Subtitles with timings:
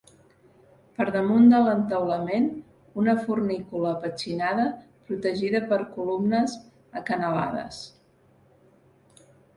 [0.99, 2.47] Per damunt de l'entaulament,
[3.01, 4.65] una fornícula apetxinada
[5.11, 6.57] protegida per columnes
[7.03, 7.79] acanalades.